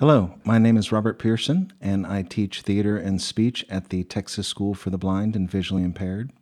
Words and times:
Hello, 0.00 0.34
my 0.42 0.58
name 0.58 0.76
is 0.76 0.90
Robert 0.90 1.20
Pierson, 1.20 1.72
and 1.80 2.04
I 2.04 2.22
teach 2.22 2.62
theater 2.62 2.96
and 2.96 3.22
speech 3.22 3.64
at 3.70 3.90
the 3.90 4.02
Texas 4.02 4.48
School 4.48 4.74
for 4.74 4.90
the 4.90 4.98
Blind 4.98 5.36
and 5.36 5.48
Visually 5.48 5.84
Impaired. 5.84 6.32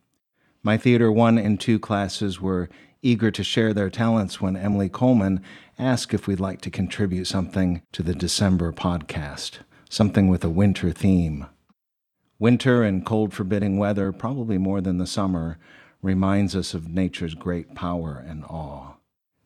My 0.63 0.79
Theater 0.79 1.13
1 1.13 1.37
and 1.37 1.61
2 1.61 1.79
classes 1.79 2.41
were 2.41 2.71
eager 3.03 3.31
to 3.31 3.45
share 3.45 3.75
their 3.75 3.91
talents 3.91 4.41
when 4.41 4.57
Emily 4.57 4.89
Coleman 4.89 5.43
asked 5.79 6.15
if 6.15 6.27
we'd 6.27 6.41
like 6.41 6.63
to 6.63 6.71
contribute 6.71 7.27
something 7.27 7.83
to 7.93 8.03
the 8.03 8.15
December 8.15 8.73
podcast, 8.73 9.59
something 9.91 10.29
with 10.29 10.45
a 10.45 10.49
winter 10.49 10.91
theme. 10.91 11.45
Winter 12.39 12.83
and 12.83 13.05
cold, 13.05 13.35
forbidding 13.35 13.77
weather, 13.77 14.13
probably 14.13 14.57
more 14.57 14.81
than 14.81 14.97
the 14.97 15.07
summer, 15.07 15.59
reminds 16.01 16.57
us 16.57 16.73
of 16.73 16.89
nature's 16.89 17.35
great 17.35 17.75
power 17.75 18.25
and 18.27 18.45
awe. 18.45 18.95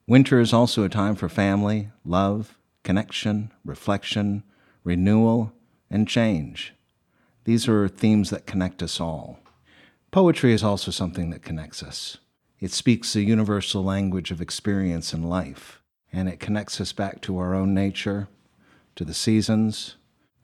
Winter 0.07 0.39
is 0.39 0.53
also 0.53 0.85
a 0.85 0.89
time 0.89 1.15
for 1.15 1.27
family, 1.27 1.89
love, 2.05 2.56
connection, 2.87 3.51
reflection, 3.65 4.41
renewal, 4.85 5.51
and 5.89 6.07
change. 6.07 6.73
These 7.43 7.67
are 7.67 7.89
themes 7.89 8.29
that 8.29 8.45
connect 8.45 8.81
us 8.81 9.01
all. 9.01 9.39
Poetry 10.09 10.53
is 10.53 10.63
also 10.63 10.89
something 10.89 11.29
that 11.31 11.41
connects 11.41 11.83
us. 11.83 12.19
It 12.61 12.71
speaks 12.71 13.11
the 13.11 13.23
universal 13.23 13.83
language 13.83 14.31
of 14.31 14.39
experience 14.39 15.11
and 15.11 15.29
life, 15.29 15.81
and 16.13 16.29
it 16.29 16.39
connects 16.39 16.79
us 16.79 16.93
back 16.93 17.19
to 17.23 17.37
our 17.37 17.53
own 17.53 17.73
nature, 17.73 18.29
to 18.95 19.03
the 19.03 19.13
seasons, 19.13 19.97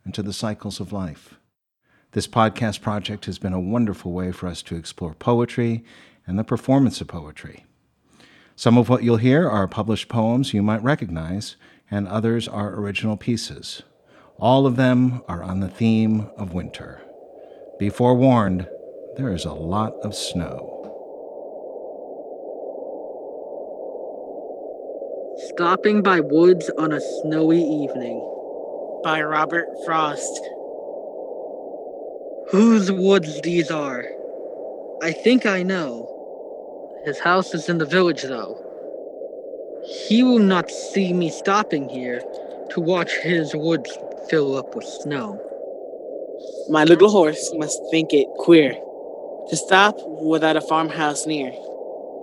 and 0.04 0.14
to 0.14 0.22
the 0.22 0.34
cycles 0.34 0.82
of 0.82 0.92
life. 0.92 1.36
This 2.12 2.28
podcast 2.28 2.82
project 2.82 3.24
has 3.24 3.40
been 3.40 3.54
a 3.54 3.70
wonderful 3.74 4.12
way 4.12 4.34
for 4.34 4.48
us 4.48 4.62
to 4.64 4.76
explore 4.76 5.14
poetry 5.14 5.86
and 6.28 6.38
the 6.38 6.44
performance 6.44 7.00
of 7.00 7.08
poetry. 7.08 7.64
Some 8.58 8.78
of 8.78 8.90
what 8.90 9.04
you'll 9.04 9.18
hear 9.18 9.50
are 9.50 9.68
published 9.68 10.10
poems 10.10 10.54
you 10.54 10.62
might 10.62 10.84
recognize, 10.84 11.56
and 11.90 12.08
others 12.08 12.48
are 12.48 12.76
original 12.76 13.18
pieces. 13.18 13.84
All 14.40 14.66
of 14.66 14.76
them 14.76 15.22
are 15.28 15.44
on 15.44 15.60
the 15.60 15.70
theme 15.70 16.30
of 16.38 16.54
winter. 16.54 17.02
Be 17.80 17.90
forewarned, 17.90 18.68
there 19.18 19.34
is 19.34 19.46
a 19.46 19.54
lot 19.54 19.94
of 20.04 20.16
snow. 20.16 20.70
Stopping 25.50 26.02
by 26.02 26.20
Woods 26.20 26.70
on 26.78 26.94
a 26.94 27.02
Snowy 27.02 27.62
Evening 27.62 28.20
by 29.04 29.22
Robert 29.22 29.68
Frost. 29.86 30.42
Whose 32.50 32.92
woods 32.92 33.42
these 33.42 33.70
are? 33.70 34.06
I 35.02 35.12
think 35.12 35.46
I 35.46 35.64
know. 35.64 36.10
His 37.06 37.20
house 37.20 37.54
is 37.54 37.68
in 37.68 37.78
the 37.78 37.86
village, 37.86 38.22
though. 38.22 38.73
He 39.86 40.24
will 40.24 40.40
not 40.40 40.72
see 40.72 41.12
me 41.12 41.30
stopping 41.30 41.90
here 41.90 42.22
to 42.70 42.80
watch 42.80 43.12
his 43.18 43.54
woods 43.54 43.98
fill 44.30 44.56
up 44.56 44.76
with 44.76 44.86
snow. 44.86 45.40
My 46.70 46.86
little 46.86 47.10
horse 47.10 47.52
must 47.56 47.82
think 47.92 48.14
it 48.14 48.28
queer 48.38 48.74
to 49.50 49.56
stop 49.58 49.98
without 50.22 50.56
a 50.56 50.62
farmhouse 50.62 51.26
near. 51.26 51.52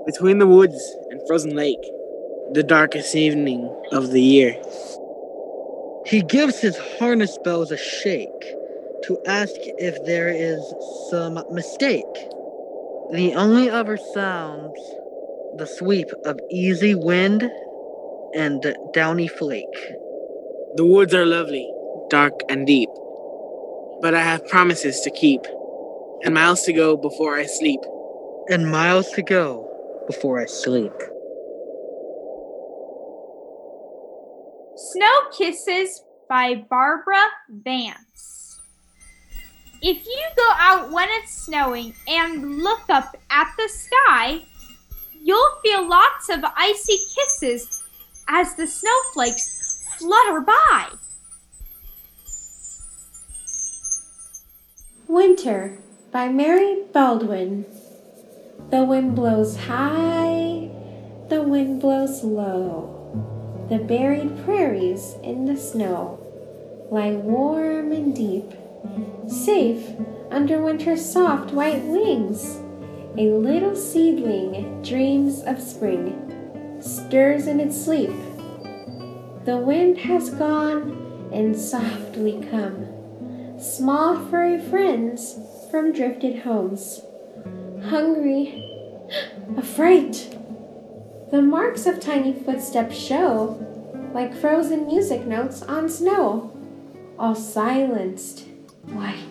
Between 0.06 0.38
the 0.38 0.47
woods 0.47 0.97
and 1.11 1.20
frozen 1.27 1.55
lake, 1.55 1.83
the 2.53 2.62
darkest 2.62 3.14
evening 3.14 3.69
of 3.92 4.11
the 4.11 4.22
year. 4.22 4.56
He 6.06 6.22
gives 6.22 6.61
his 6.61 6.78
harness 6.98 7.36
bells 7.44 7.70
a 7.70 7.77
shake 7.77 8.55
to 9.05 9.19
ask 9.27 9.53
if 9.56 10.03
there 10.06 10.31
is 10.31 10.61
some 11.11 11.44
mistake. 11.50 12.05
The 13.12 13.34
only 13.36 13.69
other 13.69 13.98
sounds 14.14 14.78
the 15.56 15.67
sweep 15.67 16.09
of 16.25 16.39
easy 16.51 16.95
wind 16.95 17.43
and 18.34 18.65
downy 18.93 19.29
flake. 19.29 19.65
The 20.77 20.84
woods 20.84 21.15
are 21.15 21.27
lovely, 21.27 21.70
dark 22.09 22.41
and 22.48 22.67
deep, 22.67 22.89
but 24.01 24.15
I 24.15 24.23
have 24.23 24.47
promises 24.48 25.01
to 25.01 25.11
keep, 25.11 25.41
and 26.23 26.34
miles 26.34 26.62
to 26.62 26.73
go 26.73 26.97
before 26.97 27.37
I 27.37 27.47
sleep. 27.47 27.81
And 28.49 28.71
miles 28.71 29.11
to 29.12 29.22
go 29.22 29.69
before 30.06 30.41
I 30.41 30.47
sleep. 30.47 30.93
Snow 34.77 35.21
Kisses 35.37 36.03
by 36.28 36.65
Barbara 36.69 37.22
Vance. 37.49 38.61
If 39.82 40.05
you 40.05 40.22
go 40.37 40.50
out 40.56 40.91
when 40.91 41.09
it's 41.11 41.32
snowing 41.32 41.94
and 42.09 42.59
look 42.59 42.88
up 42.88 43.17
at 43.31 43.53
the 43.56 43.69
sky, 43.69 44.44
you'll 45.20 45.60
feel 45.62 45.88
lots 45.88 46.28
of 46.28 46.41
icy 46.56 46.98
kisses 47.14 47.82
as 48.28 48.54
the 48.54 48.66
snowflakes 48.66 49.84
flutter 49.98 50.41
by. 50.41 50.88
Winter 55.06 55.78
by 56.12 56.28
Mary 56.28 56.82
Baldwin. 56.92 57.66
The 58.70 58.84
wind 58.84 59.16
blows 59.16 59.56
high, 59.56 60.70
the 61.28 61.42
wind 61.42 61.81
blows 61.81 62.22
low. 62.22 63.66
The 63.69 63.78
buried 63.78 64.44
prairies 64.44 65.16
in 65.22 65.47
the 65.47 65.56
snow 65.56 66.19
lie 66.91 67.12
warm 67.12 67.92
and 67.92 68.14
deep, 68.14 68.52
safe 69.28 69.91
under 70.31 70.60
winter's 70.60 71.04
soft 71.04 71.52
white 71.52 71.84
wings. 71.84 72.58
A 73.20 73.28
little 73.28 73.76
seedling 73.76 74.81
dreams 74.81 75.42
of 75.42 75.60
spring, 75.60 76.78
stirs 76.81 77.48
in 77.48 77.60
its 77.60 77.78
sleep. 77.78 78.14
The 79.44 79.58
wind 79.58 79.98
has 79.98 80.31
gone 80.31 81.28
and 81.31 81.54
softly 81.54 82.42
come, 82.50 83.58
small 83.60 84.16
furry 84.16 84.58
friends 84.58 85.38
from 85.70 85.92
drifted 85.92 86.38
homes, 86.38 87.03
hungry, 87.91 88.64
afraid. 89.54 90.14
The 91.31 91.42
marks 91.42 91.84
of 91.84 92.00
tiny 92.00 92.32
footsteps 92.32 92.97
show, 92.97 93.62
like 94.14 94.34
frozen 94.34 94.87
music 94.87 95.26
notes 95.26 95.60
on 95.60 95.91
snow, 95.91 96.56
all 97.19 97.34
silenced, 97.34 98.47
white. 98.87 99.30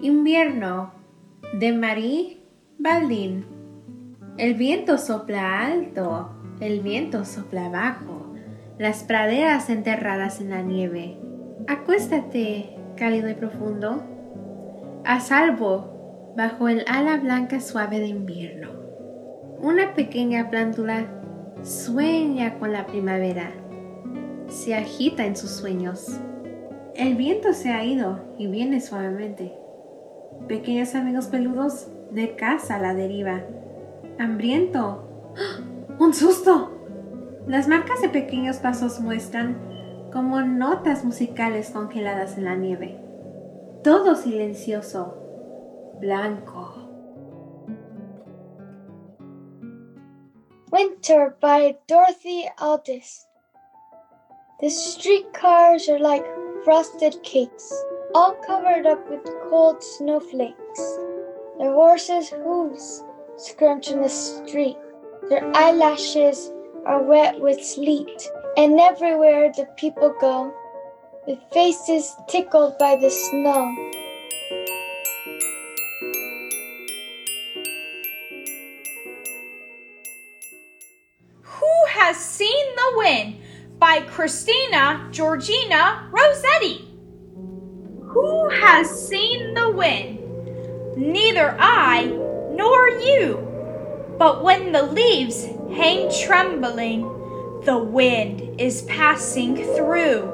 Invierno 0.00 0.92
de 1.58 1.72
Marie 1.72 2.42
Baldin. 2.78 3.46
El 4.36 4.54
viento 4.54 4.98
sopla 4.98 5.64
alto, 5.64 6.30
el 6.60 6.80
viento 6.80 7.24
sopla 7.24 7.68
bajo, 7.68 8.34
las 8.78 9.04
praderas 9.04 9.70
enterradas 9.70 10.40
en 10.40 10.50
la 10.50 10.62
nieve. 10.62 11.16
Acuéstate, 11.68 12.76
cálido 12.96 13.30
y 13.30 13.34
profundo, 13.34 14.02
a 15.04 15.20
salvo 15.20 16.34
bajo 16.36 16.68
el 16.68 16.84
ala 16.88 17.16
blanca 17.18 17.60
suave 17.60 18.00
de 18.00 18.08
invierno. 18.08 18.70
Una 19.60 19.94
pequeña 19.94 20.50
plántula 20.50 21.06
sueña 21.62 22.58
con 22.58 22.72
la 22.72 22.86
primavera. 22.86 23.52
Se 24.48 24.74
agita 24.74 25.24
en 25.24 25.36
sus 25.36 25.50
sueños. 25.50 26.20
El 26.96 27.14
viento 27.14 27.52
se 27.52 27.70
ha 27.70 27.84
ido 27.84 28.34
y 28.38 28.48
viene 28.48 28.80
suavemente. 28.80 29.63
Pequeños 30.48 30.94
amigos 30.94 31.26
peludos 31.26 31.88
de 32.10 32.36
casa 32.36 32.76
a 32.76 32.80
la 32.80 32.94
deriva. 32.94 33.42
Hambriento. 34.18 35.34
¡Ah! 35.36 35.60
¡Un 35.98 36.14
susto! 36.14 36.70
Las 37.46 37.68
marcas 37.68 38.00
de 38.00 38.08
pequeños 38.08 38.56
pasos 38.58 39.00
muestran 39.00 39.58
como 40.12 40.40
notas 40.42 41.04
musicales 41.04 41.70
congeladas 41.70 42.38
en 42.38 42.44
la 42.44 42.54
nieve. 42.54 42.98
Todo 43.82 44.14
silencioso, 44.14 45.14
blanco. 46.00 46.84
Winter 50.70 51.36
by 51.40 51.78
Dorothy 51.86 52.48
Aldis. 52.58 53.26
The 54.60 54.70
streetcars 54.70 55.88
are 55.88 55.98
like 55.98 56.24
frosted 56.64 57.22
cakes, 57.22 57.72
all 58.14 58.34
covered 58.46 58.86
up 58.86 59.10
with 59.10 59.24
cold 59.50 59.82
snowflakes. 59.82 60.98
Their 61.58 61.72
horses' 61.72 62.28
hooves 62.28 63.02
scrunch 63.36 63.90
in 63.90 64.02
the 64.02 64.08
street. 64.08 64.76
Their 65.28 65.50
eyelashes 65.56 66.52
are 66.86 67.02
wet 67.02 67.40
with 67.40 67.64
sleet, 67.64 68.30
and 68.56 68.78
everywhere 68.78 69.50
the 69.56 69.66
people 69.76 70.14
go, 70.20 70.54
with 71.26 71.38
faces 71.52 72.14
tickled 72.28 72.78
by 72.78 72.94
the 72.96 73.10
snow. 73.10 73.74
Who 81.42 81.72
Has 81.88 82.16
Seen 82.16 82.66
the 82.76 82.92
Wind 82.96 83.36
by 83.78 84.02
Christina 84.02 85.08
Georgina 85.10 86.08
Rossetti. 86.12 86.83
Who 88.14 88.48
has 88.48 89.08
seen 89.08 89.54
the 89.54 89.72
wind? 89.72 90.20
Neither 90.96 91.56
I 91.58 92.04
nor 92.52 92.88
you. 92.88 94.14
But 94.16 94.44
when 94.44 94.70
the 94.70 94.84
leaves 94.84 95.44
hang 95.74 96.08
trembling, 96.24 97.02
the 97.64 97.76
wind 97.76 98.60
is 98.60 98.82
passing 98.82 99.56
through. 99.56 100.30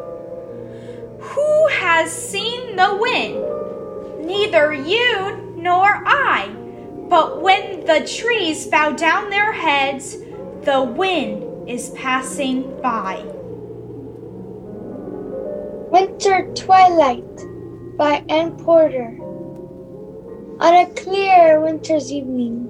Who 1.20 1.68
has 1.68 2.12
seen 2.12 2.76
the 2.76 2.98
wind? 3.00 4.26
Neither 4.26 4.74
you 4.74 5.54
nor 5.56 6.02
I. 6.06 6.54
But 7.08 7.40
when 7.40 7.86
the 7.86 8.06
trees 8.06 8.66
bow 8.66 8.90
down 8.90 9.30
their 9.30 9.52
heads, 9.52 10.18
the 10.64 10.82
wind 10.82 11.66
is 11.66 11.88
passing 11.90 12.78
by. 12.82 13.24
Winter 15.90 16.52
Twilight 16.54 17.50
by 18.00 18.25
Anne 18.31 18.56
Porter. 18.56 19.14
On 20.58 20.75
a 20.75 20.88
clear 20.94 21.61
winter's 21.61 22.11
evening, 22.11 22.64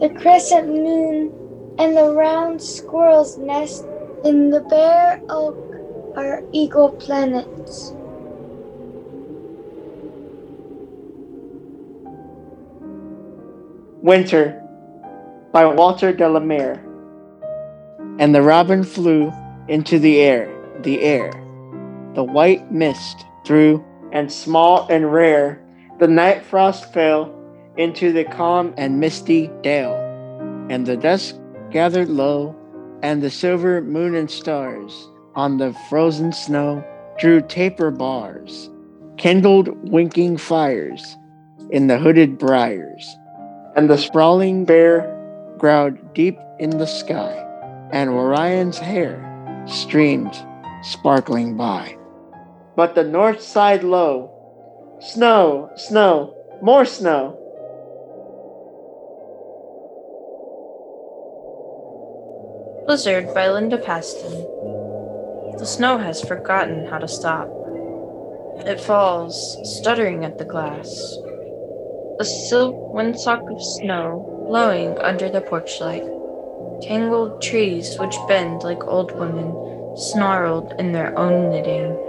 the 0.00 0.10
crescent 0.10 0.68
moon 0.68 1.32
and 1.78 1.96
the 1.96 2.12
round 2.12 2.60
squirrel's 2.60 3.38
nest 3.38 3.86
in 4.22 4.50
the 4.50 4.60
bare 4.60 5.22
oak 5.30 5.56
are 6.14 6.44
eagle 6.52 6.90
planets. 6.90 7.94
Winter 14.02 14.62
by 15.52 15.64
Walter 15.64 16.12
de 16.12 16.28
la 16.28 16.40
Mare. 16.40 16.84
And 18.18 18.34
the 18.34 18.42
robin 18.42 18.84
flew 18.84 19.32
into 19.68 19.98
the 19.98 20.20
air, 20.20 20.54
the 20.82 21.00
air. 21.00 21.30
The 22.14 22.24
white 22.24 22.70
mist 22.70 23.24
through, 23.46 23.82
and 24.16 24.32
small 24.32 24.86
and 24.88 25.12
rare, 25.12 25.62
the 25.98 26.08
night 26.08 26.42
frost 26.42 26.90
fell 26.94 27.34
into 27.76 28.12
the 28.12 28.24
calm 28.24 28.72
and 28.78 28.98
misty 28.98 29.50
dale. 29.62 29.94
And 30.70 30.86
the 30.86 30.96
dusk 30.96 31.36
gathered 31.70 32.08
low, 32.08 32.56
and 33.02 33.22
the 33.22 33.30
silver 33.30 33.82
moon 33.82 34.14
and 34.14 34.30
stars 34.30 35.10
on 35.34 35.58
the 35.58 35.74
frozen 35.90 36.32
snow 36.32 36.82
drew 37.18 37.42
taper 37.42 37.90
bars, 37.90 38.70
kindled 39.18 39.68
winking 39.90 40.38
fires 40.38 41.18
in 41.70 41.86
the 41.86 41.98
hooded 41.98 42.38
briars 42.38 43.16
and 43.76 43.90
the 43.90 43.98
sprawling 43.98 44.64
bear 44.64 45.04
growled 45.58 46.14
deep 46.14 46.38
in 46.58 46.70
the 46.70 46.86
sky, 46.86 47.44
and 47.92 48.08
Orion's 48.08 48.78
hair 48.78 49.20
streamed 49.66 50.34
sparkling 50.82 51.58
by. 51.58 51.94
But 52.76 52.94
the 52.94 53.04
north 53.04 53.40
side 53.40 53.82
low, 53.82 54.30
snow, 55.00 55.70
snow, 55.76 56.36
more 56.60 56.84
snow. 56.84 57.40
Blizzard 62.84 63.32
by 63.32 63.48
Linda 63.48 63.78
Pastan. 63.78 65.58
The 65.58 65.64
snow 65.64 65.96
has 65.96 66.20
forgotten 66.20 66.84
how 66.84 66.98
to 66.98 67.08
stop. 67.08 67.48
It 68.66 68.78
falls, 68.78 69.56
stuttering 69.64 70.26
at 70.26 70.36
the 70.36 70.44
glass, 70.44 71.16
a 72.20 72.24
silk 72.24 72.76
windsock 72.92 73.50
of 73.50 73.62
snow 73.62 74.44
blowing 74.48 74.98
under 74.98 75.30
the 75.30 75.40
porch 75.40 75.80
light. 75.80 76.04
Tangled 76.82 77.40
trees 77.40 77.98
which 77.98 78.14
bend 78.28 78.62
like 78.62 78.84
old 78.84 79.18
women, 79.18 79.96
snarled 79.96 80.74
in 80.78 80.92
their 80.92 81.18
own 81.18 81.50
knitting. 81.50 82.05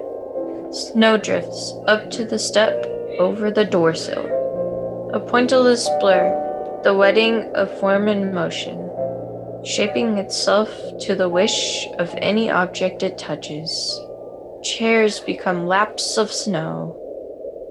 Snowdrifts 0.72 1.74
up 1.88 2.12
to 2.12 2.26
the 2.26 2.38
step 2.38 2.86
over 3.20 3.50
the 3.50 3.64
door 3.64 3.96
sill. 3.96 5.10
A 5.14 5.20
pointless 5.20 5.90
blur, 6.02 6.82
the 6.84 6.94
wedding 6.94 7.50
of 7.56 7.80
form 7.80 8.10
and 8.10 8.34
motion, 8.34 8.90
shaping 9.64 10.18
itself 10.18 10.70
to 11.00 11.16
the 11.16 11.30
wish 11.30 11.88
of 12.00 12.14
any 12.18 12.52
object 12.52 13.02
it 13.02 13.18
touches. 13.18 14.00
Chairs 14.62 15.22
become 15.22 15.68
laps 15.68 16.18
of 16.18 16.32
snow. 16.34 16.96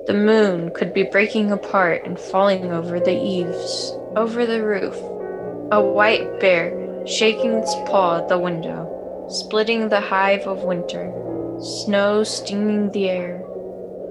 The 0.06 0.14
moon 0.14 0.70
could 0.70 0.94
be 0.94 1.02
breaking 1.02 1.52
apart 1.52 2.02
and 2.06 2.18
falling 2.18 2.72
over 2.72 2.98
the 2.98 3.16
eaves, 3.16 3.92
over 4.16 4.46
the 4.46 4.64
roof. 4.64 4.96
A 5.70 5.82
white 5.82 6.40
bear 6.40 7.04
shaking 7.06 7.52
its 7.52 7.74
paw 7.86 8.18
at 8.18 8.28
the 8.28 8.38
window, 8.38 9.26
splitting 9.28 9.88
the 9.88 10.00
hive 10.00 10.46
of 10.46 10.64
winter, 10.64 11.12
snow 11.60 12.22
stinging 12.22 12.90
the 12.92 13.08
air. 13.08 13.44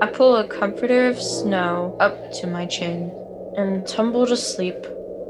I 0.02 0.08
pull 0.08 0.36
a 0.36 0.48
comforter 0.48 1.08
of 1.08 1.22
snow 1.22 1.96
up 2.00 2.32
to 2.34 2.48
my 2.48 2.66
chin 2.66 3.12
and 3.56 3.88
tumble 3.88 4.26
to 4.28 4.36
sleep 4.36 4.86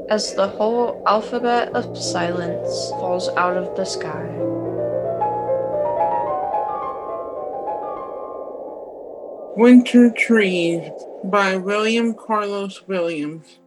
as 0.08 0.34
the 0.34 0.48
whole 0.48 1.02
alphabet 1.06 1.68
of 1.74 1.96
silence 1.96 2.90
falls 2.90 3.28
out 3.30 3.56
of 3.56 3.76
the 3.76 3.84
sky. 3.84 4.26
Winter 9.56 10.10
Trees 10.10 10.90
by 11.24 11.56
William 11.56 12.14
Carlos 12.14 12.86
Williams. 12.86 13.58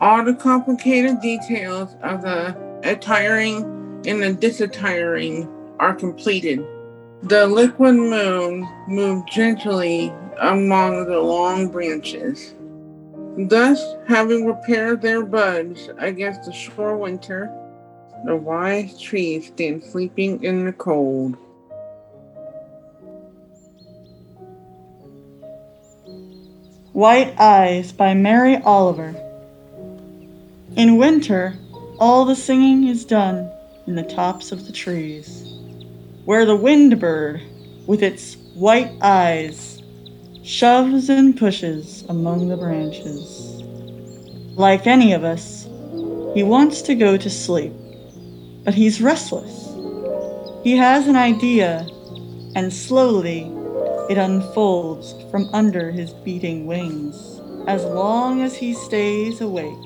All 0.00 0.24
the 0.24 0.34
complicated 0.34 1.20
details 1.20 1.94
of 2.02 2.22
the 2.22 2.56
attiring 2.82 3.62
and 4.06 4.22
the 4.22 4.34
disattiring 4.34 5.48
are 5.78 5.94
completed. 5.94 6.66
The 7.22 7.46
liquid 7.46 7.94
moon 7.94 8.68
moved 8.86 9.30
gently 9.32 10.12
among 10.40 11.06
the 11.06 11.18
long 11.18 11.68
branches. 11.68 12.54
Thus, 13.38 13.82
having 14.06 14.46
repaired 14.46 15.02
their 15.02 15.24
buds 15.24 15.88
against 15.98 16.44
the 16.44 16.52
shore 16.52 16.96
winter, 16.96 17.50
the 18.24 18.36
wise 18.36 19.00
trees 19.00 19.48
stand 19.48 19.82
sleeping 19.84 20.42
in 20.42 20.66
the 20.66 20.72
cold. 20.72 21.36
White 26.92 27.34
Eyes 27.38 27.92
by 27.92 28.14
Mary 28.14 28.56
Oliver. 28.56 29.14
In 30.76 30.96
winter, 30.96 31.58
all 31.98 32.24
the 32.24 32.36
singing 32.36 32.88
is 32.88 33.04
done 33.04 33.50
in 33.86 33.96
the 33.96 34.02
tops 34.02 34.50
of 34.50 34.66
the 34.66 34.72
trees, 34.72 35.45
where 36.26 36.44
the 36.44 36.56
wind 36.56 36.98
bird, 36.98 37.40
with 37.86 38.02
its 38.02 38.36
white 38.54 38.90
eyes, 39.00 39.80
shoves 40.42 41.08
and 41.08 41.38
pushes 41.38 42.04
among 42.08 42.48
the 42.48 42.56
branches. 42.56 43.62
Like 44.56 44.88
any 44.88 45.12
of 45.12 45.22
us, 45.22 45.68
he 46.34 46.42
wants 46.42 46.82
to 46.82 46.96
go 46.96 47.16
to 47.16 47.30
sleep, 47.30 47.72
but 48.64 48.74
he's 48.74 49.00
restless. 49.00 49.68
He 50.64 50.76
has 50.76 51.06
an 51.06 51.14
idea, 51.14 51.86
and 52.56 52.72
slowly 52.72 53.42
it 54.10 54.18
unfolds 54.18 55.14
from 55.30 55.48
under 55.52 55.92
his 55.92 56.12
beating 56.12 56.66
wings, 56.66 57.40
as 57.68 57.84
long 57.84 58.42
as 58.42 58.56
he 58.56 58.74
stays 58.74 59.40
awake. 59.40 59.78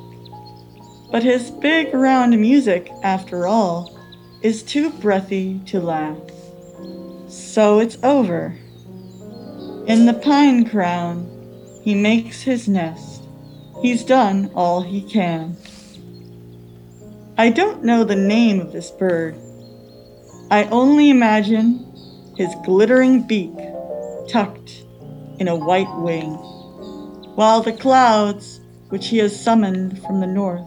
But 1.12 1.22
his 1.22 1.50
big 1.50 1.92
round 1.92 2.40
music, 2.40 2.90
after 3.02 3.46
all, 3.46 3.99
is 4.42 4.62
too 4.62 4.90
breathy 4.90 5.60
to 5.66 5.80
last. 5.80 6.32
So 7.28 7.78
it's 7.78 7.98
over. 8.02 8.56
In 9.86 10.06
the 10.06 10.18
pine 10.22 10.68
crown, 10.68 11.28
he 11.82 11.94
makes 11.94 12.42
his 12.42 12.68
nest. 12.68 13.22
He's 13.82 14.04
done 14.04 14.50
all 14.54 14.82
he 14.82 15.02
can. 15.02 15.56
I 17.36 17.50
don't 17.50 17.84
know 17.84 18.04
the 18.04 18.16
name 18.16 18.60
of 18.60 18.72
this 18.72 18.90
bird. 18.90 19.34
I 20.50 20.64
only 20.64 21.10
imagine 21.10 21.86
his 22.36 22.54
glittering 22.64 23.26
beak 23.26 23.56
tucked 24.28 24.84
in 25.38 25.48
a 25.48 25.56
white 25.56 25.94
wing, 25.98 26.34
while 27.36 27.62
the 27.62 27.72
clouds, 27.72 28.60
which 28.88 29.08
he 29.08 29.18
has 29.18 29.38
summoned 29.38 30.02
from 30.02 30.20
the 30.20 30.26
north, 30.26 30.66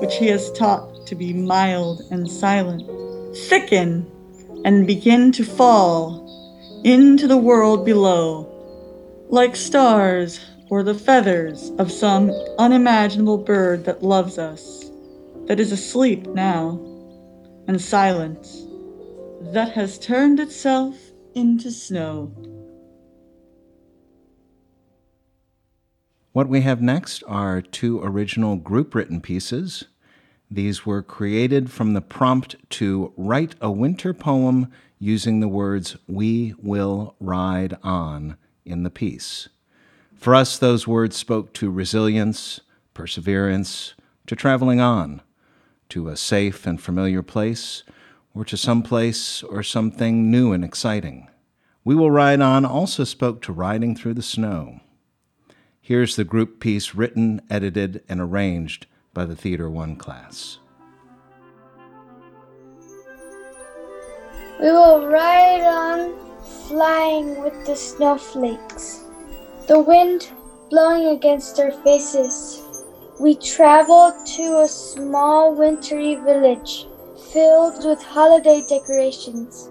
which 0.00 0.16
he 0.16 0.26
has 0.28 0.50
taught 0.52 0.93
to 1.14 1.18
be 1.18 1.32
mild 1.32 2.02
and 2.10 2.28
silent, 2.28 2.82
thicken 3.48 4.04
and 4.64 4.84
begin 4.84 5.30
to 5.30 5.44
fall 5.44 6.82
into 6.84 7.28
the 7.28 7.36
world 7.36 7.84
below, 7.84 8.50
like 9.28 9.54
stars 9.54 10.40
or 10.70 10.82
the 10.82 10.94
feathers 10.94 11.70
of 11.78 11.92
some 11.92 12.32
unimaginable 12.58 13.38
bird 13.38 13.84
that 13.84 14.02
loves 14.02 14.38
us, 14.38 14.90
that 15.46 15.60
is 15.60 15.70
asleep 15.70 16.26
now, 16.26 16.80
and 17.68 17.80
silent, 17.80 18.48
that 19.52 19.70
has 19.70 20.00
turned 20.00 20.40
itself 20.40 20.96
into 21.36 21.70
snow. 21.70 22.32
What 26.32 26.48
we 26.48 26.62
have 26.62 26.82
next 26.82 27.22
are 27.28 27.62
two 27.62 28.02
original 28.02 28.56
group 28.56 28.96
written 28.96 29.20
pieces. 29.20 29.84
These 30.54 30.86
were 30.86 31.02
created 31.02 31.72
from 31.72 31.94
the 31.94 32.00
prompt 32.00 32.54
to 32.70 33.12
write 33.16 33.56
a 33.60 33.72
winter 33.72 34.14
poem 34.14 34.70
using 35.00 35.40
the 35.40 35.48
words, 35.48 35.96
We 36.06 36.54
will 36.62 37.16
ride 37.18 37.76
on, 37.82 38.36
in 38.64 38.84
the 38.84 38.90
piece. 38.90 39.48
For 40.14 40.32
us, 40.32 40.56
those 40.56 40.86
words 40.86 41.16
spoke 41.16 41.54
to 41.54 41.72
resilience, 41.72 42.60
perseverance, 42.94 43.94
to 44.28 44.36
traveling 44.36 44.80
on, 44.80 45.22
to 45.88 46.08
a 46.08 46.16
safe 46.16 46.68
and 46.68 46.80
familiar 46.80 47.24
place 47.24 47.82
or 48.32 48.44
to 48.44 48.56
some 48.56 48.84
place 48.84 49.42
or 49.42 49.64
something 49.64 50.30
new 50.30 50.52
and 50.52 50.64
exciting. 50.64 51.26
We 51.82 51.96
Will 51.96 52.12
Ride 52.12 52.40
On 52.40 52.64
also 52.64 53.02
spoke 53.02 53.42
to 53.42 53.52
riding 53.52 53.96
through 53.96 54.14
the 54.14 54.22
snow. 54.22 54.78
Here's 55.80 56.14
the 56.14 56.22
group 56.22 56.60
piece 56.60 56.94
written, 56.94 57.42
edited, 57.50 58.04
and 58.08 58.20
arranged 58.20 58.86
by 59.14 59.24
the 59.24 59.36
Theater 59.36 59.70
One 59.70 59.96
class. 59.96 60.58
We 64.60 64.70
will 64.70 65.06
ride 65.06 65.62
on, 65.62 66.14
flying 66.68 67.42
with 67.42 67.66
the 67.66 67.76
snowflakes, 67.76 69.04
the 69.68 69.80
wind 69.80 70.30
blowing 70.70 71.08
against 71.08 71.58
our 71.60 71.72
faces. 71.82 72.62
We 73.20 73.36
travel 73.36 74.12
to 74.36 74.60
a 74.60 74.68
small 74.68 75.54
wintry 75.54 76.16
village 76.16 76.86
filled 77.32 77.84
with 77.84 78.02
holiday 78.02 78.62
decorations. 78.68 79.70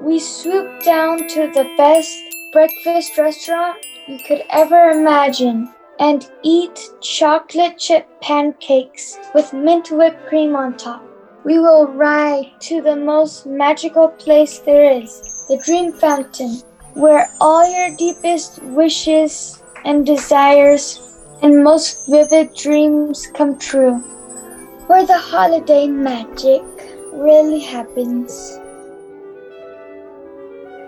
We 0.00 0.18
swoop 0.18 0.82
down 0.82 1.28
to 1.28 1.50
the 1.52 1.70
best 1.76 2.16
breakfast 2.52 3.18
restaurant 3.18 3.84
you 4.06 4.18
could 4.26 4.44
ever 4.50 4.90
imagine 4.90 5.68
and 6.00 6.30
eat 6.42 6.78
chocolate 7.00 7.78
chip 7.78 8.06
pancakes 8.20 9.18
with 9.34 9.52
mint 9.52 9.90
whipped 9.90 10.26
cream 10.28 10.54
on 10.54 10.76
top. 10.76 11.02
We 11.44 11.58
will 11.58 11.86
ride 11.86 12.52
to 12.60 12.82
the 12.82 12.96
most 12.96 13.46
magical 13.46 14.08
place 14.08 14.58
there 14.58 15.00
is, 15.00 15.46
the 15.48 15.60
Dream 15.64 15.92
Fountain, 15.92 16.60
where 16.94 17.28
all 17.40 17.66
your 17.68 17.96
deepest 17.96 18.62
wishes 18.62 19.62
and 19.84 20.04
desires 20.04 21.00
and 21.42 21.62
most 21.62 22.08
vivid 22.08 22.54
dreams 22.54 23.28
come 23.34 23.58
true, 23.58 23.98
where 24.88 25.06
the 25.06 25.18
holiday 25.18 25.86
magic 25.86 26.62
really 27.12 27.60
happens. 27.60 28.58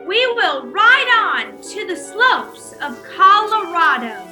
We 0.07 0.27
will 0.35 0.67
ride 0.67 1.47
on 1.47 1.63
to 1.63 1.87
the 1.87 1.97
slopes 1.97 2.75
of 2.83 3.01
Colorado. 3.05 4.30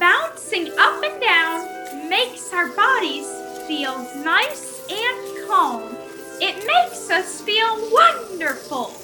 Bouncing 0.00 0.72
up 0.78 1.02
and 1.04 1.20
down 1.20 2.08
makes 2.08 2.54
our 2.54 2.68
bodies 2.68 3.26
feel 3.68 3.98
nice 4.24 4.82
and 4.90 5.46
calm. 5.46 5.94
It 6.40 6.66
makes 6.66 7.10
us 7.10 7.42
feel 7.42 7.90
wonderful. 7.92 8.94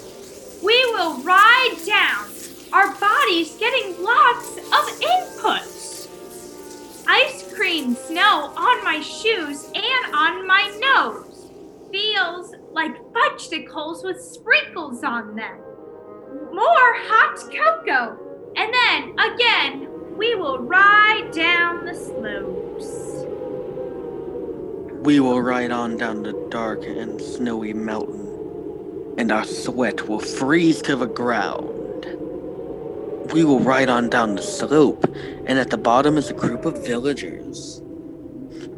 We 0.64 0.74
will 0.94 1.18
ride 1.22 1.76
down, 1.84 2.30
our 2.72 2.94
bodies 2.98 3.58
getting 3.58 4.02
lots 4.02 4.56
of 4.56 5.00
inputs. 5.02 6.08
Ice 7.06 7.54
cream 7.54 7.94
snow 7.94 8.54
on 8.56 8.82
my 8.82 9.02
shoes 9.02 9.70
and 9.74 10.14
on 10.14 10.46
my 10.46 10.66
nose 10.80 11.50
feels 11.92 12.54
like 12.72 12.96
fudgesicles 13.12 14.02
with 14.02 14.18
sprinkles 14.18 15.04
on 15.04 15.36
them. 15.36 15.58
More 16.54 16.94
hot 17.04 17.36
cocoa, 17.52 18.18
and 18.56 18.72
then 18.72 19.18
again 19.18 19.95
we 20.16 20.34
will 20.34 20.58
ride 20.58 21.30
down 21.32 21.84
the 21.84 21.94
slopes. 21.94 23.24
We 25.04 25.20
will 25.20 25.42
ride 25.42 25.70
on 25.70 25.98
down 25.98 26.22
the 26.22 26.32
dark 26.50 26.84
and 26.84 27.20
snowy 27.20 27.74
mountain, 27.74 29.14
and 29.18 29.30
our 29.30 29.44
sweat 29.44 30.08
will 30.08 30.20
freeze 30.20 30.80
to 30.82 30.96
the 30.96 31.06
ground. 31.06 32.06
We 33.32 33.44
will 33.44 33.60
ride 33.60 33.88
on 33.88 34.08
down 34.08 34.36
the 34.36 34.42
slope, 34.42 35.04
and 35.46 35.58
at 35.58 35.70
the 35.70 35.76
bottom 35.76 36.16
is 36.16 36.30
a 36.30 36.34
group 36.34 36.64
of 36.64 36.84
villagers. 36.84 37.82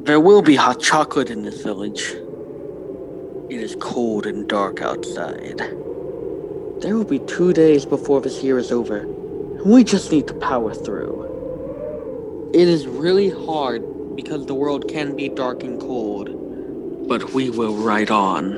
There 0.01 0.21
will 0.21 0.43
be 0.43 0.57
hot 0.57 0.81
chocolate 0.81 1.31
in 1.31 1.43
this 1.43 1.63
village. 1.63 2.03
It 3.49 3.61
is 3.61 3.77
cold 3.81 4.27
and 4.27 4.49
dark 4.49 4.83
outside. 4.83 5.59
There 6.81 6.97
will 6.97 7.05
be 7.05 7.21
two 7.21 7.53
days 7.53 7.87
before 7.87 8.21
this 8.21 8.43
year 8.43 8.59
is 8.59 8.73
over, 8.73 9.07
we 9.65 9.83
just 9.83 10.13
need 10.13 10.27
to 10.29 10.35
power 10.35 10.73
through. 10.73 12.51
It 12.55 12.69
is 12.69 12.87
really 12.87 13.31
hard 13.31 13.83
because 14.15 14.47
the 14.47 14.55
world 14.55 14.89
can 14.89 15.17
be 15.17 15.29
dark 15.29 15.63
and 15.63 15.81
cold, 15.81 17.09
but 17.09 17.33
we 17.35 17.51
will 17.51 17.75
ride 17.75 18.11
on. 18.11 18.55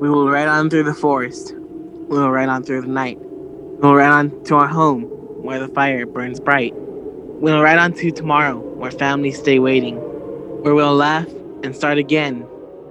We 0.00 0.08
will 0.08 0.30
ride 0.30 0.48
on 0.48 0.70
through 0.70 0.84
the 0.84 0.94
forest. 0.94 1.54
We 1.54 2.18
will 2.18 2.30
ride 2.30 2.48
on 2.48 2.64
through 2.64 2.82
the 2.82 2.88
night. 2.88 3.18
We 3.20 3.80
will 3.80 3.94
ride 3.94 4.12
on 4.12 4.44
to 4.44 4.56
our 4.56 4.66
home, 4.66 5.02
where 5.42 5.60
the 5.60 5.68
fire 5.68 6.06
burns 6.06 6.40
bright. 6.40 6.74
We 6.74 7.52
will 7.52 7.62
ride 7.62 7.78
on 7.78 7.92
to 7.94 8.10
tomorrow, 8.10 8.58
where 8.58 8.90
families 8.90 9.38
stay 9.38 9.58
waiting, 9.58 9.96
where 9.96 10.74
we'll 10.74 10.94
laugh 10.94 11.28
and 11.62 11.76
start 11.76 11.98
again, 11.98 12.46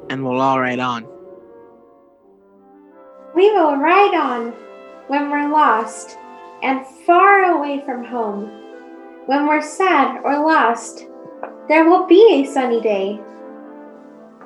and 0.10 0.24
we'll 0.24 0.40
all 0.40 0.60
ride 0.60 0.80
on. 0.80 1.06
We 3.36 3.52
will 3.52 3.76
ride 3.78 4.14
on 4.14 4.54
when 5.10 5.32
we're 5.32 5.52
lost 5.52 6.18
and 6.62 6.86
far 7.06 7.58
away 7.58 7.82
from 7.84 8.06
home. 8.06 8.46
When 9.26 9.48
we're 9.48 9.62
sad 9.62 10.22
or 10.24 10.46
lost, 10.46 11.08
there 11.68 11.90
will 11.90 12.06
be 12.06 12.42
a 12.44 12.52
sunny 12.52 12.80
day. 12.80 13.20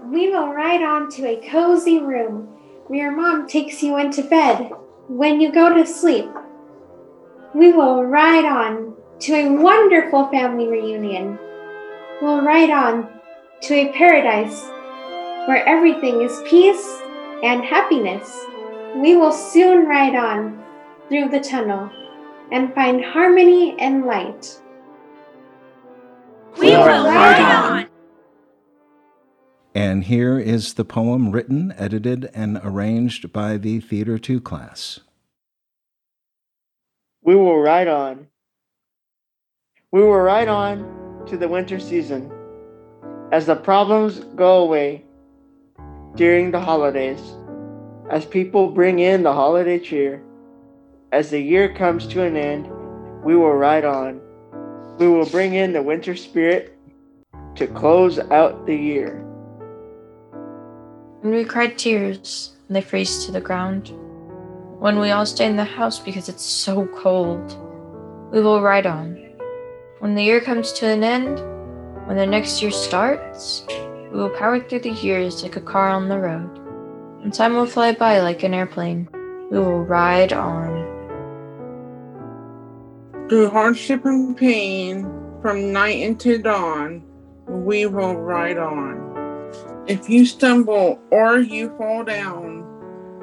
We 0.09 0.29
will 0.29 0.53
ride 0.53 0.81
on 0.81 1.09
to 1.11 1.27
a 1.27 1.49
cozy 1.49 1.99
room 1.99 2.47
where 2.87 2.99
your 2.99 3.11
mom 3.11 3.45
takes 3.45 3.83
you 3.83 3.97
into 3.97 4.23
bed 4.23 4.71
when 5.07 5.41
you 5.41 5.51
go 5.51 5.73
to 5.73 5.85
sleep. 5.85 6.29
We 7.53 7.73
will 7.73 8.05
ride 8.05 8.45
on 8.45 8.95
to 9.19 9.33
a 9.35 9.49
wonderful 9.49 10.27
family 10.29 10.67
reunion. 10.67 11.37
We'll 12.21 12.41
ride 12.41 12.71
on 12.71 13.09
to 13.63 13.73
a 13.73 13.91
paradise 13.91 14.63
where 15.45 15.65
everything 15.67 16.21
is 16.21 16.41
peace 16.45 17.01
and 17.43 17.65
happiness. 17.65 18.45
We 18.95 19.15
will 19.15 19.31
soon 19.31 19.87
ride 19.87 20.15
on 20.15 20.63
through 21.09 21.29
the 21.29 21.39
tunnel 21.39 21.89
and 22.51 22.73
find 22.73 23.03
harmony 23.03 23.75
and 23.79 24.05
light. 24.05 24.59
We 26.59 26.69
will 26.69 27.03
ride 27.05 27.41
on. 27.41 27.87
And 29.75 30.03
here 30.03 30.37
is 30.37 30.75
the 30.75 30.85
poem 30.85 31.31
written, 31.31 31.73
edited, 31.77 32.29
and 32.33 32.61
arranged 32.63 33.33
by 33.33 33.57
the 33.57 33.79
Theater 33.79 34.19
2 34.19 34.39
class. 34.39 34.99
We 37.23 37.35
will 37.35 37.59
ride 37.59 37.87
on. 37.87 38.27
We 39.91 40.01
will 40.01 40.19
ride 40.19 40.47
on 40.47 41.25
to 41.27 41.37
the 41.37 41.47
winter 41.47 41.79
season 41.79 42.31
as 43.31 43.47
the 43.47 43.55
problems 43.55 44.19
go 44.35 44.63
away 44.63 45.05
during 46.15 46.51
the 46.51 46.59
holidays, 46.59 47.21
as 48.13 48.27
people 48.27 48.69
bring 48.69 48.99
in 48.99 49.23
the 49.23 49.33
holiday 49.33 49.79
cheer. 49.79 50.21
As 51.11 51.31
the 51.31 51.39
year 51.39 51.73
comes 51.73 52.05
to 52.09 52.21
an 52.21 52.37
end, 52.37 52.69
we 53.23 53.35
will 53.35 53.55
ride 53.55 53.85
on. 53.85 54.21
We 54.99 55.07
will 55.07 55.25
bring 55.25 55.55
in 55.55 55.73
the 55.73 55.81
winter 55.81 56.15
spirit 56.15 56.77
to 57.55 57.65
close 57.65 58.19
out 58.19 58.67
the 58.67 58.75
year. 58.75 59.25
When 61.21 61.33
we 61.33 61.43
cried 61.43 61.75
tears 61.75 62.53
and 62.67 62.75
they 62.75 62.81
freeze 62.81 63.25
to 63.25 63.31
the 63.31 63.41
ground. 63.41 63.91
When 64.77 64.99
we 64.99 65.09
all 65.09 65.25
stay 65.25 65.47
in 65.47 65.55
the 65.55 65.63
house 65.63 65.97
because 65.97 66.29
it's 66.29 66.45
so 66.45 66.85
cold. 66.95 67.57
We 68.31 68.41
will 68.41 68.61
ride 68.61 68.85
on. 68.85 69.15
When 70.01 70.13
the 70.13 70.23
year 70.23 70.39
comes 70.39 70.71
to 70.73 70.85
an 70.85 71.03
end, 71.03 71.39
when 72.05 72.17
the 72.17 72.27
next 72.27 72.61
year 72.61 72.69
starts, 72.69 73.65
we 74.11 74.19
will 74.19 74.29
power 74.29 74.59
through 74.59 74.81
the 74.81 74.91
years 74.91 75.41
like 75.41 75.55
a 75.55 75.61
car 75.61 75.89
on 75.89 76.09
the 76.09 76.19
road. 76.19 76.62
And 77.23 77.33
time 77.33 77.55
will 77.55 77.65
fly 77.65 77.93
by 77.93 78.19
like 78.19 78.43
an 78.43 78.53
airplane. 78.53 79.07
We 79.49 79.57
will 79.57 79.83
ride 79.83 80.33
on. 80.33 80.91
Through 83.29 83.49
hardship 83.49 84.03
and 84.03 84.35
pain, 84.35 85.09
from 85.41 85.71
night 85.71 85.99
into 85.99 86.37
dawn, 86.37 87.01
we 87.47 87.85
will 87.85 88.15
ride 88.15 88.57
on. 88.57 89.83
If 89.87 90.09
you 90.09 90.25
stumble 90.25 90.99
or 91.11 91.39
you 91.39 91.75
fall 91.77 92.03
down, 92.03 92.65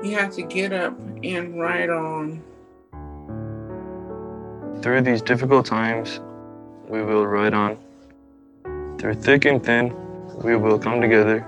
you 0.03 0.13
have 0.17 0.33
to 0.35 0.43
get 0.43 0.73
up 0.73 0.99
and 1.23 1.61
ride 1.61 1.91
on. 1.91 2.43
Through 4.83 5.03
these 5.03 5.21
difficult 5.21 5.67
times, 5.67 6.21
we 6.89 7.03
will 7.03 7.27
ride 7.27 7.53
on. 7.53 7.77
Through 8.99 9.15
thick 9.15 9.45
and 9.45 9.63
thin, 9.63 9.95
we 10.43 10.57
will 10.57 10.79
come 10.79 11.03
together 11.03 11.47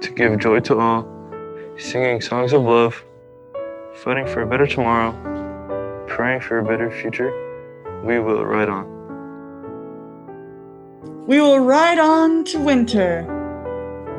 to 0.00 0.10
give 0.10 0.38
joy 0.38 0.60
to 0.60 0.78
all, 0.78 1.17
singing 1.78 2.20
songs 2.20 2.52
of 2.52 2.62
love, 2.62 3.04
fighting 3.94 4.26
for 4.26 4.42
a 4.42 4.46
better 4.46 4.66
tomorrow, 4.66 5.12
praying 6.08 6.40
for 6.40 6.58
a 6.58 6.64
better 6.64 6.90
future. 6.90 7.30
We 8.04 8.18
will 8.18 8.44
ride 8.44 8.68
on. 8.68 8.86
We 11.26 11.40
will 11.40 11.60
ride 11.60 11.98
on 11.98 12.44
to 12.46 12.58
winter, 12.58 13.22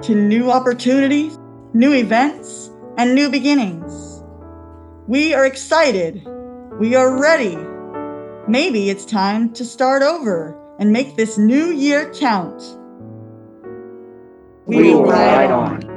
to 0.04 0.16
new 0.16 0.50
opportunities, 0.50 1.38
new 1.74 1.94
events, 1.94 2.72
and 2.98 3.14
new 3.14 3.30
beginnings. 3.30 4.24
We 5.08 5.34
are 5.34 5.46
excited. 5.46 6.26
We 6.80 6.96
are 6.96 7.20
ready. 7.20 7.58
Maybe 8.48 8.90
it's 8.90 9.06
time 9.06 9.52
to 9.54 9.66
start 9.66 10.02
over 10.02 10.58
and 10.80 10.94
make 10.94 11.18
this 11.18 11.38
new 11.38 11.72
year 11.72 12.10
count. 12.14 12.62
We 14.66 14.94
will 14.94 15.04
ride 15.04 15.52
on. 15.52 15.89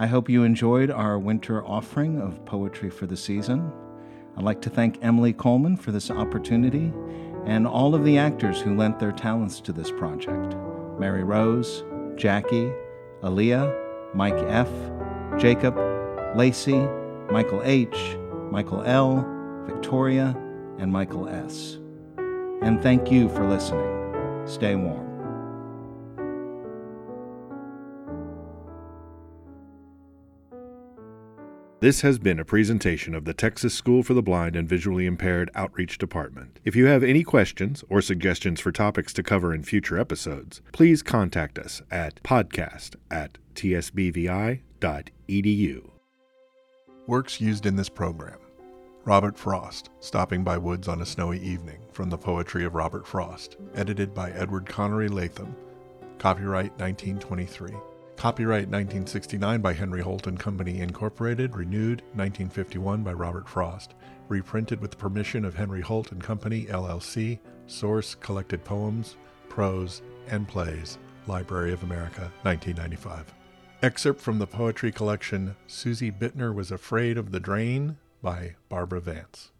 I 0.00 0.06
hope 0.06 0.30
you 0.30 0.44
enjoyed 0.44 0.90
our 0.90 1.18
winter 1.18 1.62
offering 1.62 2.22
of 2.22 2.42
poetry 2.46 2.88
for 2.88 3.04
the 3.04 3.18
season. 3.18 3.70
I'd 4.34 4.44
like 4.44 4.62
to 4.62 4.70
thank 4.70 4.96
Emily 5.04 5.34
Coleman 5.34 5.76
for 5.76 5.92
this 5.92 6.10
opportunity 6.10 6.90
and 7.44 7.66
all 7.66 7.94
of 7.94 8.02
the 8.02 8.16
actors 8.16 8.62
who 8.62 8.74
lent 8.74 8.98
their 8.98 9.12
talents 9.12 9.60
to 9.60 9.72
this 9.74 9.90
project 9.90 10.56
Mary 10.98 11.22
Rose, 11.22 11.84
Jackie, 12.16 12.72
Aaliyah, 13.22 14.14
Mike 14.14 14.42
F., 14.48 14.70
Jacob, 15.38 15.76
Lacey, 16.34 16.80
Michael 17.30 17.60
H., 17.62 18.16
Michael 18.50 18.82
L., 18.84 19.22
Victoria, 19.66 20.34
and 20.78 20.90
Michael 20.90 21.28
S. 21.28 21.76
And 22.62 22.82
thank 22.82 23.10
you 23.12 23.28
for 23.28 23.46
listening. 23.46 24.46
Stay 24.46 24.76
warm. 24.76 25.09
This 31.80 32.02
has 32.02 32.18
been 32.18 32.38
a 32.38 32.44
presentation 32.44 33.14
of 33.14 33.24
the 33.24 33.32
Texas 33.32 33.72
School 33.72 34.02
for 34.02 34.12
the 34.12 34.20
Blind 34.20 34.54
and 34.54 34.68
Visually 34.68 35.06
Impaired 35.06 35.50
Outreach 35.54 35.96
Department. 35.96 36.60
If 36.62 36.76
you 36.76 36.84
have 36.84 37.02
any 37.02 37.22
questions 37.22 37.82
or 37.88 38.02
suggestions 38.02 38.60
for 38.60 38.70
topics 38.70 39.14
to 39.14 39.22
cover 39.22 39.54
in 39.54 39.62
future 39.62 39.98
episodes, 39.98 40.60
please 40.72 41.02
contact 41.02 41.58
us 41.58 41.80
at 41.90 42.22
podcast 42.22 42.96
at 43.10 43.38
tsbvi.edu. 43.54 44.60
Works 47.06 47.40
used 47.40 47.64
in 47.64 47.76
this 47.76 47.88
program 47.88 48.38
Robert 49.06 49.38
Frost, 49.38 49.88
Stopping 50.00 50.44
by 50.44 50.58
Woods 50.58 50.86
on 50.86 51.00
a 51.00 51.06
Snowy 51.06 51.40
Evening, 51.40 51.80
from 51.92 52.10
the 52.10 52.18
Poetry 52.18 52.66
of 52.66 52.74
Robert 52.74 53.06
Frost, 53.06 53.56
edited 53.74 54.12
by 54.12 54.32
Edward 54.32 54.66
Connery 54.66 55.08
Lathem. 55.08 55.54
Copyright 56.18 56.78
1923. 56.78 57.72
Copyright 58.20 58.68
1969 58.68 59.62
by 59.62 59.72
Henry 59.72 60.02
Holt 60.02 60.26
and 60.26 60.38
Company 60.38 60.80
Incorporated, 60.80 61.56
renewed 61.56 62.02
1951 62.12 63.02
by 63.02 63.14
Robert 63.14 63.48
Frost, 63.48 63.94
reprinted 64.28 64.78
with 64.78 64.90
the 64.90 64.96
permission 64.98 65.42
of 65.42 65.54
Henry 65.54 65.80
Holt 65.80 66.12
and 66.12 66.22
Company 66.22 66.66
LLC, 66.66 67.38
source 67.66 68.14
collected 68.14 68.62
poems, 68.62 69.16
prose, 69.48 70.02
and 70.28 70.46
plays, 70.46 70.98
Library 71.26 71.72
of 71.72 71.82
America, 71.82 72.30
1995. 72.42 73.32
Excerpt 73.82 74.20
from 74.20 74.38
the 74.38 74.46
poetry 74.46 74.92
collection 74.92 75.56
Susie 75.66 76.12
Bittner 76.12 76.54
Was 76.54 76.70
Afraid 76.70 77.16
of 77.16 77.32
the 77.32 77.40
Drain 77.40 77.96
by 78.22 78.54
Barbara 78.68 79.00
Vance. 79.00 79.50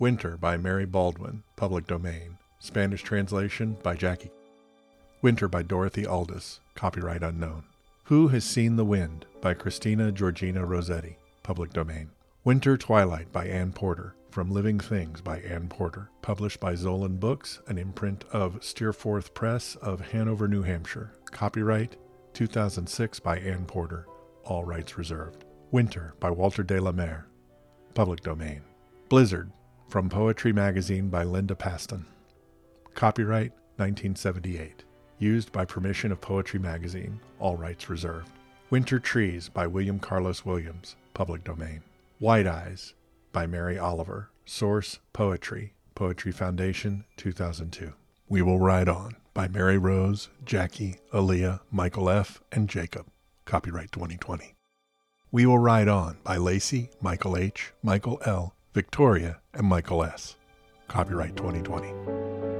Winter 0.00 0.36
by 0.36 0.56
Mary 0.56 0.84
Baldwin, 0.84 1.44
public 1.54 1.86
domain. 1.86 2.38
Spanish 2.58 3.04
translation 3.04 3.76
by 3.84 3.94
Jackie. 3.94 4.32
Winter 5.22 5.46
by 5.46 5.62
Dorothy 5.62 6.04
Aldis, 6.04 6.58
copyright 6.76 7.22
unknown. 7.22 7.64
Who 8.04 8.28
Has 8.28 8.44
Seen 8.44 8.76
the 8.76 8.84
Wind 8.84 9.26
by 9.40 9.54
Christina 9.54 10.12
Georgina 10.12 10.64
Rossetti, 10.64 11.18
public 11.42 11.72
domain. 11.72 12.10
Winter 12.44 12.76
Twilight 12.76 13.32
by 13.32 13.46
Anne 13.46 13.72
Porter, 13.72 14.14
from 14.30 14.50
Living 14.50 14.78
Things 14.78 15.20
by 15.20 15.40
Anne 15.40 15.68
Porter, 15.68 16.10
published 16.22 16.60
by 16.60 16.74
Zoland 16.74 17.18
Books, 17.18 17.60
an 17.66 17.78
imprint 17.78 18.24
of 18.30 18.62
Steerforth 18.62 19.34
Press 19.34 19.74
of 19.76 20.12
Hanover, 20.12 20.46
New 20.46 20.62
Hampshire. 20.62 21.10
Copyright 21.32 21.96
2006 22.34 23.18
by 23.20 23.38
Anne 23.38 23.64
Porter, 23.64 24.06
all 24.44 24.62
rights 24.62 24.98
reserved. 24.98 25.44
Winter 25.72 26.14
by 26.20 26.30
Walter 26.30 26.62
de 26.62 26.80
la 26.80 26.92
Mare, 26.92 27.26
public 27.94 28.20
domain. 28.20 28.60
Blizzard 29.08 29.50
from 29.88 30.08
Poetry 30.08 30.52
Magazine 30.52 31.08
by 31.08 31.24
Linda 31.24 31.54
Pastan. 31.54 32.04
Copyright 32.94 33.52
1978. 33.76 34.85
Used 35.18 35.50
by 35.50 35.64
permission 35.64 36.12
of 36.12 36.20
Poetry 36.20 36.58
Magazine, 36.60 37.20
all 37.38 37.56
rights 37.56 37.88
reserved. 37.88 38.32
Winter 38.68 38.98
Trees 38.98 39.48
by 39.48 39.66
William 39.66 39.98
Carlos 39.98 40.44
Williams, 40.44 40.96
public 41.14 41.42
domain. 41.42 41.82
White 42.18 42.46
Eyes 42.46 42.94
by 43.32 43.46
Mary 43.46 43.78
Oliver, 43.78 44.30
source 44.44 44.98
Poetry, 45.12 45.72
Poetry 45.94 46.32
Foundation, 46.32 47.04
2002. 47.16 47.92
We 48.28 48.42
Will 48.42 48.58
Ride 48.58 48.88
On 48.88 49.16
by 49.32 49.48
Mary 49.48 49.78
Rose, 49.78 50.28
Jackie, 50.44 50.96
Aaliyah, 51.12 51.60
Michael 51.70 52.10
F., 52.10 52.42
and 52.52 52.68
Jacob, 52.68 53.06
copyright 53.44 53.92
2020. 53.92 54.54
We 55.30 55.46
Will 55.46 55.58
Ride 55.58 55.88
On 55.88 56.18
by 56.24 56.36
Lacey, 56.36 56.90
Michael 57.00 57.36
H., 57.36 57.72
Michael 57.82 58.20
L., 58.26 58.54
Victoria, 58.74 59.40
and 59.54 59.66
Michael 59.66 60.02
S., 60.04 60.36
copyright 60.88 61.36
2020. 61.36 62.55